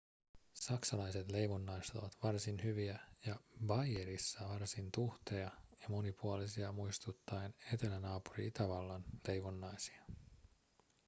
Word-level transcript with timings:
saksalaiset 0.53 1.31
leivonnaiset 1.31 1.95
ovat 1.95 2.17
varsin 2.23 2.63
hyviä 2.63 2.99
ja 3.25 3.35
baijerissa 3.67 4.49
varsin 4.49 4.91
tuhteja 4.91 5.51
ja 5.81 5.89
monipuolisia 5.89 6.71
muistuttaen 6.71 7.53
etelänaapuri 7.73 8.47
itävallan 8.47 9.03
leivonnaisia 9.27 10.03